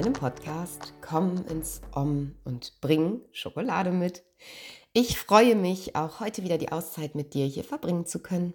[0.00, 4.22] meinem Podcast Komm ins Om und bring Schokolade mit.
[4.94, 8.54] Ich freue mich, auch heute wieder die Auszeit mit dir hier verbringen zu können.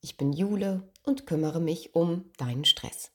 [0.00, 3.10] Ich bin Jule und kümmere mich um deinen Stress.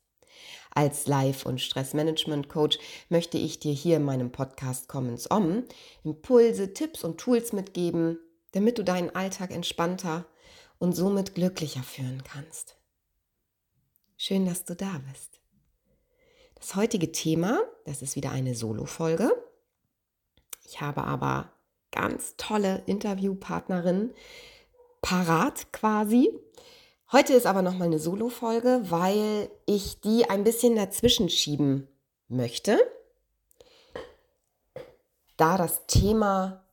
[0.69, 2.77] Als Life- und Stressmanagement-Coach
[3.09, 5.63] möchte ich dir hier in meinem Podcast Komm ins Om
[6.03, 8.19] Impulse, Tipps und Tools mitgeben,
[8.51, 10.27] damit du deinen Alltag entspannter
[10.77, 12.77] und somit glücklicher führen kannst.
[14.17, 15.40] Schön, dass du da bist.
[16.61, 19.31] Das heutige Thema, das ist wieder eine Solo-Folge.
[20.63, 21.51] Ich habe aber
[21.91, 24.13] ganz tolle Interviewpartnerin
[25.01, 26.31] parat quasi.
[27.11, 31.87] Heute ist aber nochmal eine Solo-Folge, weil ich die ein bisschen dazwischen schieben
[32.27, 32.77] möchte,
[35.37, 36.63] da das Thema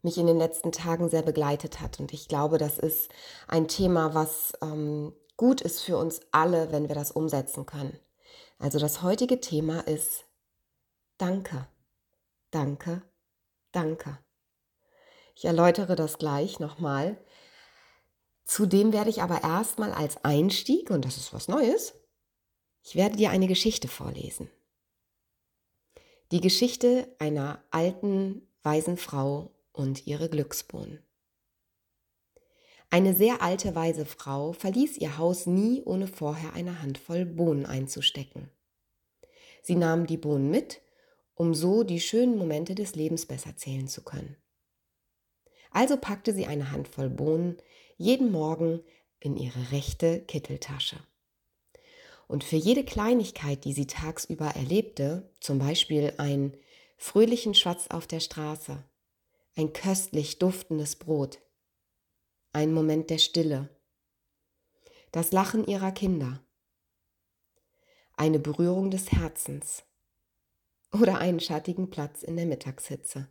[0.00, 1.98] mich in den letzten Tagen sehr begleitet hat.
[1.98, 3.10] Und ich glaube, das ist
[3.48, 7.98] ein Thema, was ähm, gut ist für uns alle, wenn wir das umsetzen können.
[8.58, 10.24] Also das heutige Thema ist
[11.16, 11.66] Danke,
[12.50, 13.02] danke,
[13.72, 14.18] danke.
[15.34, 17.16] Ich erläutere das gleich nochmal.
[18.44, 21.94] Zudem werde ich aber erstmal als Einstieg, und das ist was Neues,
[22.82, 24.50] ich werde dir eine Geschichte vorlesen.
[26.30, 31.02] Die Geschichte einer alten, weisen Frau und ihre Glücksbohnen.
[32.90, 38.50] Eine sehr alte, weise Frau verließ ihr Haus nie, ohne vorher eine Handvoll Bohnen einzustecken.
[39.62, 40.80] Sie nahm die Bohnen mit,
[41.34, 44.36] um so die schönen Momente des Lebens besser zählen zu können.
[45.70, 47.58] Also packte sie eine Handvoll Bohnen
[47.98, 48.80] jeden Morgen
[49.20, 50.96] in ihre rechte Kitteltasche.
[52.26, 56.56] Und für jede Kleinigkeit, die sie tagsüber erlebte, zum Beispiel einen
[56.96, 58.82] fröhlichen Schwatz auf der Straße,
[59.56, 61.40] ein köstlich duftendes Brot,
[62.52, 63.68] ein Moment der Stille,
[65.12, 66.42] das Lachen ihrer Kinder,
[68.16, 69.84] eine Berührung des Herzens
[70.92, 73.28] oder einen schattigen Platz in der Mittagshitze,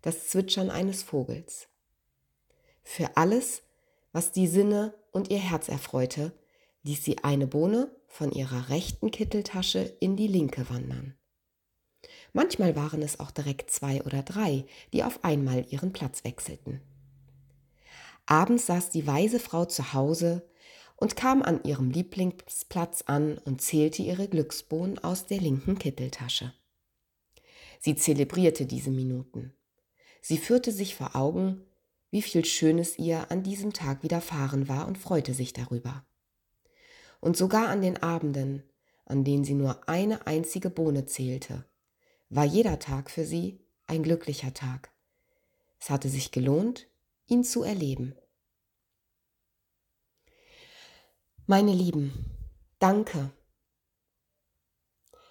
[0.00, 1.68] das Zwitschern eines Vogels.
[2.82, 3.62] Für alles,
[4.12, 6.32] was die Sinne und ihr Herz erfreute,
[6.82, 11.16] ließ sie eine Bohne von ihrer rechten Kitteltasche in die linke wandern.
[12.32, 16.80] Manchmal waren es auch direkt zwei oder drei, die auf einmal ihren Platz wechselten.
[18.30, 20.48] Abends saß die weise Frau zu Hause
[20.94, 26.52] und kam an ihrem Lieblingsplatz an und zählte ihre Glücksbohnen aus der linken Kitteltasche.
[27.80, 29.52] Sie zelebrierte diese Minuten.
[30.22, 31.62] Sie führte sich vor Augen,
[32.12, 36.04] wie viel Schönes ihr an diesem Tag widerfahren war und freute sich darüber.
[37.18, 38.62] Und sogar an den Abenden,
[39.06, 41.64] an denen sie nur eine einzige Bohne zählte,
[42.28, 43.58] war jeder Tag für sie
[43.88, 44.90] ein glücklicher Tag.
[45.80, 46.86] Es hatte sich gelohnt,
[47.30, 48.14] ihn zu erleben.
[51.46, 52.12] Meine Lieben,
[52.78, 53.30] danke.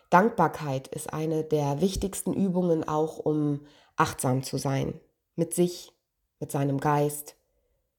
[0.10, 3.66] Dankbarkeit ist eine der wichtigsten Übungen auch, um
[3.96, 5.00] achtsam zu sein.
[5.36, 5.94] Mit sich,
[6.40, 7.36] mit seinem Geist,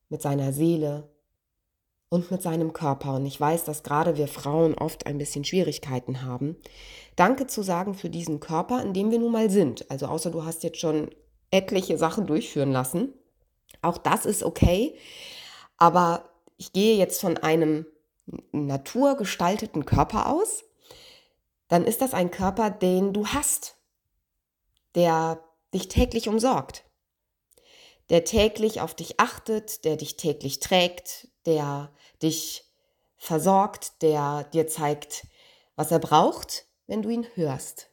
[0.09, 1.09] mit seiner Seele
[2.09, 3.15] und mit seinem Körper.
[3.15, 6.57] Und ich weiß, dass gerade wir Frauen oft ein bisschen Schwierigkeiten haben,
[7.21, 9.91] Danke zu sagen für diesen Körper, in dem wir nun mal sind.
[9.91, 11.11] Also außer du hast jetzt schon
[11.51, 13.13] etliche Sachen durchführen lassen.
[13.83, 14.97] Auch das ist okay.
[15.77, 17.87] Aber ich gehe jetzt von einem
[18.53, 20.65] naturgestalteten Körper aus.
[21.69, 23.77] Dann ist das ein Körper, den du hast,
[24.95, 25.43] der
[25.73, 26.85] dich täglich umsorgt,
[28.09, 31.93] der täglich auf dich achtet, der dich täglich trägt, der
[32.23, 32.65] dich
[33.17, 35.27] versorgt, der dir zeigt,
[35.77, 37.89] was er braucht, wenn du ihn hörst.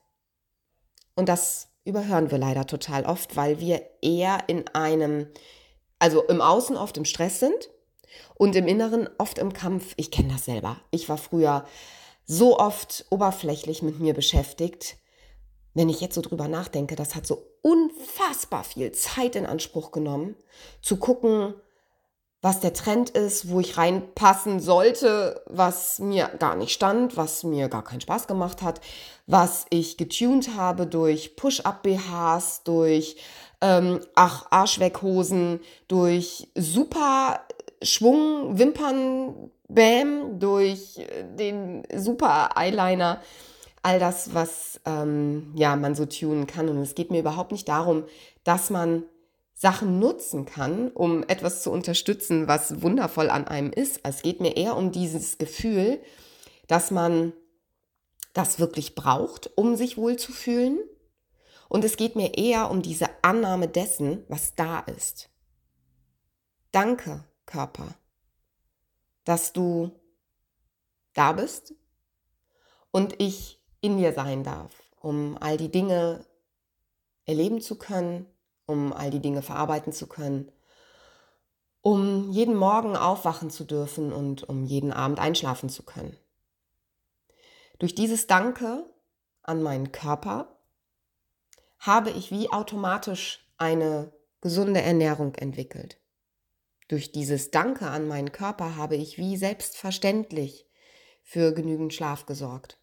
[1.15, 5.27] Und das überhören wir leider total oft, weil wir eher in einem,
[5.99, 7.69] also im Außen oft im Stress sind
[8.35, 9.93] und im Inneren oft im Kampf.
[9.97, 10.77] Ich kenne das selber.
[10.91, 11.65] Ich war früher
[12.25, 14.97] so oft oberflächlich mit mir beschäftigt.
[15.73, 20.35] Wenn ich jetzt so drüber nachdenke, das hat so unfassbar viel Zeit in Anspruch genommen,
[20.81, 21.53] zu gucken,
[22.41, 27.67] was der Trend ist, wo ich reinpassen sollte, was mir gar nicht stand, was mir
[27.67, 28.79] gar keinen Spaß gemacht hat,
[29.25, 33.17] was ich getuned habe durch Push-Up-BHs, durch
[33.61, 37.41] ähm, ach, Arschweghosen, durch super
[37.81, 40.99] Schwung, Wimpern, Bam, durch
[41.37, 43.21] den super Eyeliner.
[43.83, 46.69] All das, was ähm, ja, man so tunen kann.
[46.69, 48.03] Und es geht mir überhaupt nicht darum,
[48.43, 49.03] dass man
[49.53, 54.01] Sachen nutzen kann, um etwas zu unterstützen, was wundervoll an einem ist.
[54.03, 55.99] Es geht mir eher um dieses Gefühl,
[56.67, 57.33] dass man
[58.33, 60.79] das wirklich braucht, um sich wohlzufühlen.
[61.69, 65.29] Und es geht mir eher um diese Annahme dessen, was da ist.
[66.71, 67.95] Danke, Körper,
[69.23, 69.91] dass du
[71.13, 71.73] da bist
[72.91, 76.25] und ich in dir sein darf, um all die Dinge
[77.25, 78.25] erleben zu können,
[78.65, 80.51] um all die Dinge verarbeiten zu können,
[81.81, 86.17] um jeden Morgen aufwachen zu dürfen und um jeden Abend einschlafen zu können.
[87.79, 88.85] Durch dieses Danke
[89.43, 90.56] an meinen Körper
[91.79, 95.99] habe ich wie automatisch eine gesunde Ernährung entwickelt.
[96.87, 100.67] Durch dieses Danke an meinen Körper habe ich wie selbstverständlich
[101.23, 102.79] für genügend Schlaf gesorgt.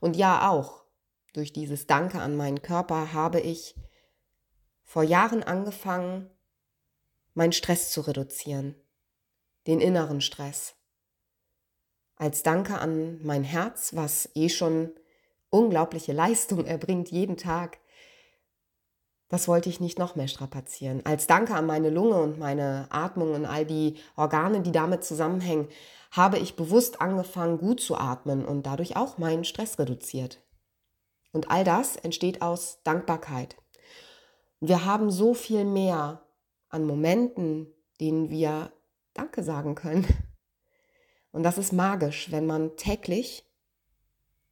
[0.00, 0.84] Und ja auch,
[1.34, 3.74] durch dieses Danke an meinen Körper habe ich
[4.82, 6.30] vor Jahren angefangen,
[7.34, 8.74] meinen Stress zu reduzieren,
[9.66, 10.74] den inneren Stress.
[12.16, 14.92] Als Danke an mein Herz, was eh schon
[15.50, 17.78] unglaubliche Leistung erbringt jeden Tag,
[19.28, 21.02] das wollte ich nicht noch mehr strapazieren.
[21.04, 25.68] Als Danke an meine Lunge und meine Atmung und all die Organe, die damit zusammenhängen,
[26.12, 30.42] habe ich bewusst angefangen, gut zu atmen und dadurch auch meinen Stress reduziert.
[31.32, 33.56] Und all das entsteht aus Dankbarkeit.
[34.60, 36.22] Wir haben so viel mehr
[36.68, 37.66] an Momenten,
[38.00, 38.72] denen wir
[39.12, 40.06] Danke sagen können.
[41.32, 43.45] Und das ist magisch, wenn man täglich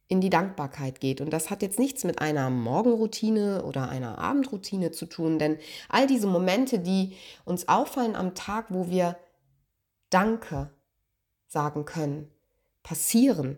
[0.07, 1.19] in die Dankbarkeit geht.
[1.19, 5.57] Und das hat jetzt nichts mit einer Morgenroutine oder einer Abendroutine zu tun, denn
[5.89, 9.17] all diese Momente, die uns auffallen am Tag, wo wir
[10.09, 10.69] Danke
[11.47, 12.31] sagen können,
[12.83, 13.57] passieren.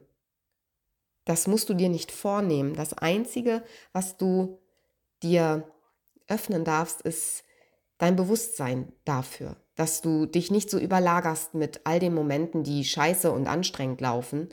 [1.25, 2.73] Das musst du dir nicht vornehmen.
[2.73, 4.59] Das Einzige, was du
[5.21, 5.69] dir
[6.27, 7.43] öffnen darfst, ist
[7.97, 13.31] dein Bewusstsein dafür, dass du dich nicht so überlagerst mit all den Momenten, die scheiße
[13.31, 14.49] und anstrengend laufen,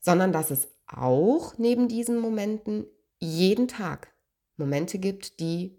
[0.00, 2.86] sondern dass es auch neben diesen Momenten
[3.18, 4.12] jeden Tag
[4.56, 5.78] Momente gibt, die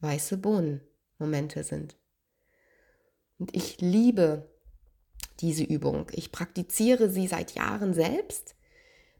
[0.00, 0.80] weiße Bohnen
[1.18, 1.96] Momente sind.
[3.38, 4.48] Und ich liebe
[5.40, 6.06] diese Übung.
[6.12, 8.54] Ich praktiziere sie seit Jahren selbst.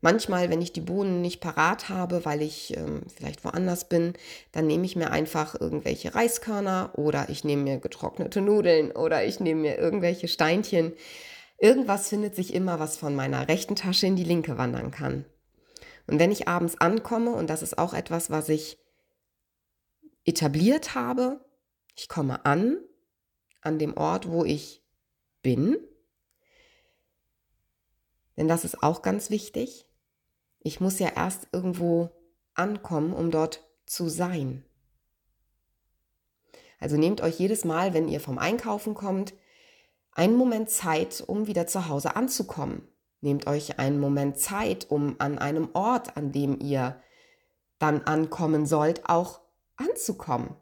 [0.00, 4.12] Manchmal, wenn ich die Bohnen nicht parat habe, weil ich ähm, vielleicht woanders bin,
[4.52, 9.40] dann nehme ich mir einfach irgendwelche Reiskörner oder ich nehme mir getrocknete Nudeln oder ich
[9.40, 10.92] nehme mir irgendwelche Steinchen.
[11.58, 15.24] Irgendwas findet sich immer, was von meiner rechten Tasche in die linke wandern kann.
[16.06, 18.78] Und wenn ich abends ankomme, und das ist auch etwas, was ich
[20.24, 21.44] etabliert habe,
[21.96, 22.78] ich komme an,
[23.60, 24.84] an dem Ort, wo ich
[25.42, 25.76] bin,
[28.36, 29.86] denn das ist auch ganz wichtig.
[30.60, 32.10] Ich muss ja erst irgendwo
[32.54, 34.64] ankommen, um dort zu sein.
[36.78, 39.34] Also nehmt euch jedes Mal, wenn ihr vom Einkaufen kommt,
[40.12, 42.88] einen Moment Zeit, um wieder zu Hause anzukommen.
[43.20, 47.00] Nehmt euch einen Moment Zeit, um an einem Ort, an dem ihr
[47.78, 49.40] dann ankommen sollt, auch
[49.76, 50.54] anzukommen.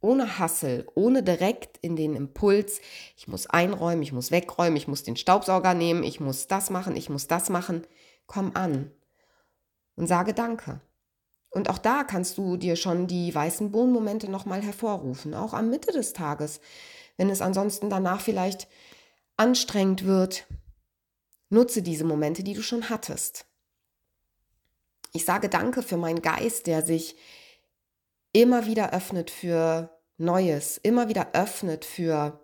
[0.00, 2.80] Ohne Hassel, ohne direkt in den Impuls,
[3.16, 6.94] ich muss einräumen, ich muss wegräumen, ich muss den Staubsauger nehmen, ich muss das machen,
[6.96, 7.86] ich muss das machen.
[8.26, 8.90] Komm an
[9.96, 10.80] und sage Danke.
[11.50, 15.92] Und auch da kannst du dir schon die weißen Bohnenmomente nochmal hervorrufen, auch am Mitte
[15.92, 16.60] des Tages,
[17.16, 18.68] wenn es ansonsten danach vielleicht
[19.36, 20.46] anstrengend wird.
[21.48, 23.46] Nutze diese Momente, die du schon hattest.
[25.12, 27.16] Ich sage Danke für meinen Geist, der sich
[28.32, 32.40] immer wieder öffnet für Neues, immer wieder öffnet für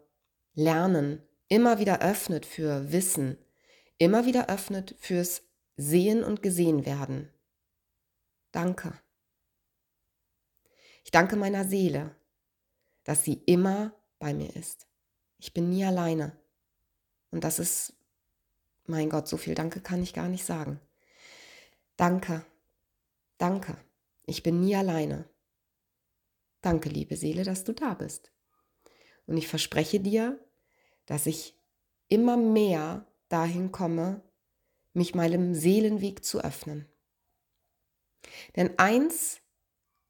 [0.55, 3.39] Lernen, immer wieder öffnet für Wissen,
[3.99, 5.43] immer wieder öffnet fürs
[5.77, 7.33] Sehen und Gesehen werden.
[8.53, 8.93] Danke.
[11.05, 12.15] Ich danke meiner Seele,
[13.05, 14.87] dass sie immer bei mir ist.
[15.39, 16.37] Ich bin nie alleine.
[17.33, 17.95] Und das ist,
[18.87, 20.81] mein Gott, so viel Danke kann ich gar nicht sagen.
[21.97, 22.45] Danke,
[23.39, 23.77] danke.
[24.27, 25.29] Ich bin nie alleine.
[26.61, 28.31] Danke, liebe Seele, dass du da bist.
[29.27, 30.39] Und ich verspreche dir,
[31.07, 31.59] dass ich
[32.09, 34.23] immer mehr dahin komme,
[34.93, 36.87] mich meinem Seelenweg zu öffnen.
[38.57, 39.41] Denn eins,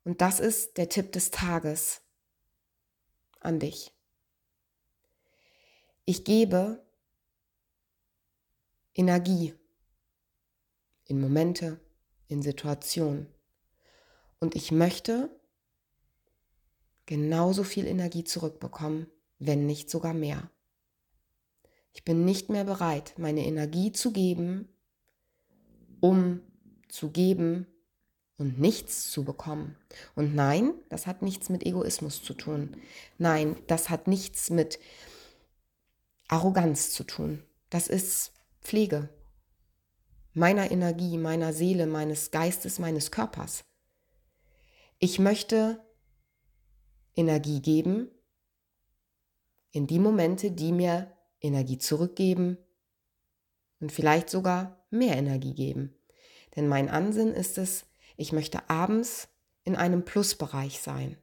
[0.05, 2.02] und das ist der Tipp des Tages
[3.40, 3.93] an dich.
[6.12, 6.85] Ich gebe
[8.95, 9.55] Energie
[11.05, 11.79] in Momente,
[12.26, 13.29] in Situationen.
[14.40, 15.31] Und ich möchte
[17.07, 19.07] genauso viel Energie zurückbekommen,
[19.38, 20.50] wenn nicht sogar mehr.
[21.93, 24.69] Ich bin nicht mehr bereit, meine Energie zu geben,
[26.00, 26.40] um
[26.88, 27.69] zu geben,
[28.40, 29.76] und nichts zu bekommen.
[30.14, 32.75] Und nein, das hat nichts mit Egoismus zu tun.
[33.19, 34.79] Nein, das hat nichts mit
[36.30, 37.42] Arroganz zu tun.
[37.70, 38.32] Das ist
[38.62, 39.08] Pflege
[40.32, 43.64] meiner Energie, meiner Seele, meines Geistes, meines Körpers.
[44.99, 45.84] Ich möchte
[47.16, 48.10] Energie geben
[49.72, 52.58] in die Momente, die mir Energie zurückgeben
[53.80, 55.94] und vielleicht sogar mehr Energie geben.
[56.56, 59.28] Denn mein Ansinn ist es, Ich möchte abends
[59.64, 61.16] in einem Plusbereich sein.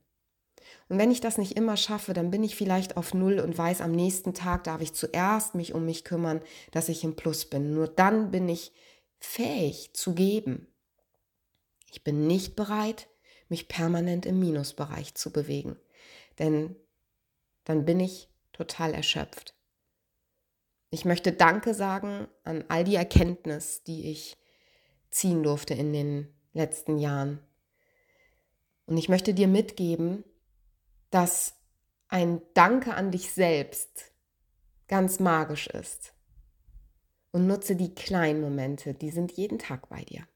[0.89, 3.81] Und wenn ich das nicht immer schaffe, dann bin ich vielleicht auf Null und weiß,
[3.81, 7.73] am nächsten Tag darf ich zuerst mich um mich kümmern, dass ich im Plus bin.
[7.73, 8.71] Nur dann bin ich
[9.19, 10.67] fähig zu geben.
[11.91, 13.07] Ich bin nicht bereit,
[13.49, 15.77] mich permanent im Minusbereich zu bewegen,
[16.39, 16.75] denn
[17.63, 19.55] dann bin ich total erschöpft.
[20.89, 24.37] Ich möchte Danke sagen an all die Erkenntnis, die ich
[25.09, 27.39] ziehen durfte in den letzten Jahren.
[28.85, 30.23] Und ich möchte dir mitgeben,
[31.09, 31.55] dass
[32.07, 34.11] ein Danke an dich selbst
[34.87, 36.13] ganz magisch ist.
[37.31, 40.27] Und nutze die kleinen Momente, die sind jeden Tag bei dir.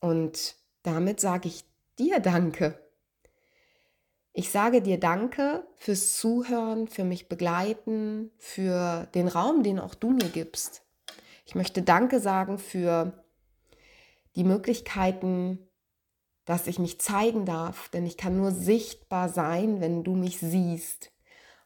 [0.00, 1.64] Und damit sage ich
[1.98, 2.80] dir Danke.
[4.32, 10.10] Ich sage dir Danke fürs Zuhören, für mich begleiten, für den Raum, den auch du
[10.10, 10.82] mir gibst.
[11.46, 13.24] Ich möchte Danke sagen für
[14.34, 15.58] die Möglichkeiten,
[16.44, 21.10] dass ich mich zeigen darf, denn ich kann nur sichtbar sein, wenn du mich siehst.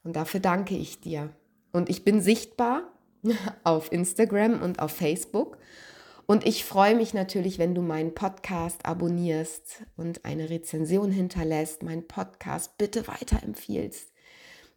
[0.04, 1.30] Und dafür danke ich dir.
[1.73, 2.92] Und ich bin sichtbar
[3.64, 5.58] auf Instagram und auf Facebook.
[6.26, 12.06] Und ich freue mich natürlich, wenn du meinen Podcast abonnierst und eine Rezension hinterlässt, meinen
[12.06, 14.12] Podcast bitte weiterempfiehlst,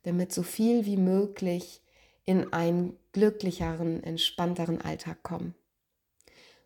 [0.03, 1.81] damit so viel wie möglich
[2.24, 5.53] in einen glücklicheren, entspannteren Alltag kommen.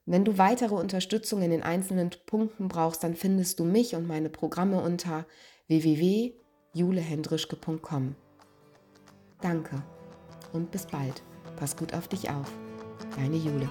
[0.05, 4.29] Wenn du weitere Unterstützung in den einzelnen Punkten brauchst, dann findest du mich und meine
[4.29, 5.25] Programme unter
[5.67, 8.13] www.julehendrischke.com.
[9.41, 9.81] Danke
[10.53, 11.23] und bis bald.
[11.55, 12.51] Pass gut auf dich auf.
[13.15, 13.67] Deine Jule.